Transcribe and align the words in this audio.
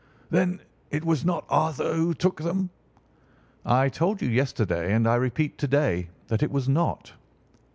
"Then 0.31 0.61
it 0.89 1.05
was 1.05 1.23
not 1.23 1.45
Arthur 1.47 1.93
who 1.93 2.15
took 2.15 2.37
them?" 2.41 2.71
"I 3.63 3.87
told 3.87 4.19
you 4.19 4.29
yesterday, 4.29 4.93
and 4.95 5.07
I 5.07 5.13
repeat 5.13 5.59
to 5.59 5.67
day, 5.67 6.09
that 6.27 6.41
it 6.41 6.49
was 6.49 6.67
not." 6.67 7.13